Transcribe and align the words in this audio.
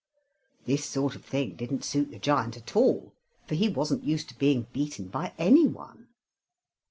This 0.65 0.83
sort 0.83 1.15
of 1.15 1.23
thing 1.23 1.55
didn't 1.55 1.85
suit 1.85 2.09
the 2.09 2.17
giant 2.17 2.57
at 2.57 2.75
all, 2.75 3.13
for 3.45 3.53
he 3.53 3.69
wasn't 3.69 4.03
used 4.03 4.29
to 4.29 4.37
being 4.39 4.65
beaten 4.73 5.09
by 5.09 5.31
any 5.37 5.67
one. 5.67 6.07